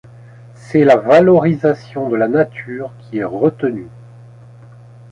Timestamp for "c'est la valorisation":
0.55-2.09